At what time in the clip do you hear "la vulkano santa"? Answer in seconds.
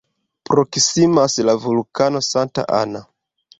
1.51-2.67